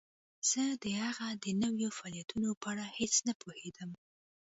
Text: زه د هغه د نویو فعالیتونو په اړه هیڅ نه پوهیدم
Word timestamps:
زه 0.49 0.63
د 0.83 0.85
هغه 1.03 1.27
د 1.43 1.45
نویو 1.63 1.89
فعالیتونو 1.97 2.49
په 2.61 2.65
اړه 2.71 2.85
هیڅ 2.97 3.13
نه 3.27 3.33
پوهیدم 3.41 3.91